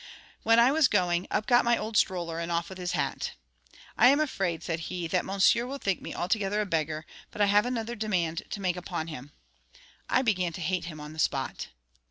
[0.41, 3.33] When I was going, up got my old stroller, and off with his hat.
[3.99, 7.45] 'I am afraid,' said he, 'that Monsieur will think me altogether a beggar; but I
[7.45, 9.31] have another demand to make upon him.'
[10.09, 11.67] I began to hate him on the spot.